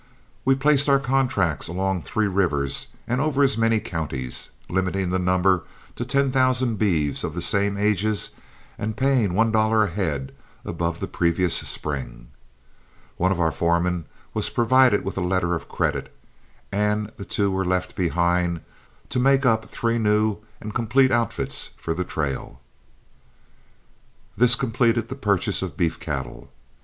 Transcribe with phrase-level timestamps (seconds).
[0.45, 5.61] We placed our contracts along three rivers and over as many counties, limiting the number
[5.95, 8.31] to ten thousand beeves of the same ages
[8.79, 10.33] and paying one dollar a head
[10.65, 12.29] above the previous spring.
[13.17, 16.11] One of our foremen was provided with a letter of credit,
[16.71, 18.61] and the two were left behind
[19.09, 22.59] to make up three new and complete outfits for the trail.
[24.35, 26.51] This completed the purchase of beef cattle.